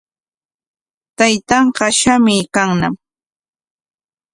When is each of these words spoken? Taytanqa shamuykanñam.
Taytanqa 1.17 1.85
shamuykanñam. 1.99 2.95